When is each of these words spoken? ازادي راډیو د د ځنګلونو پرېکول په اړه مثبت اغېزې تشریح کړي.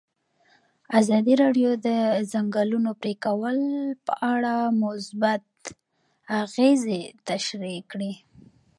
ازادي 0.99 1.33
راډیو 1.43 1.69
د 1.77 1.81
د 1.85 1.87
ځنګلونو 2.31 2.91
پرېکول 3.01 3.57
په 4.05 4.13
اړه 4.33 4.53
مثبت 4.81 5.45
اغېزې 6.41 7.01
تشریح 7.29 7.79
کړي. 7.91 8.11